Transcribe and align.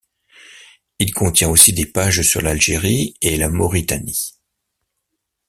Il 0.97 1.13
contient 1.13 1.49
aussi 1.49 1.73
des 1.73 1.85
pages 1.85 2.23
sur 2.23 2.41
l'Algérie 2.41 3.13
et 3.21 3.37
la 3.37 3.49
Mauritanie. 3.49 4.33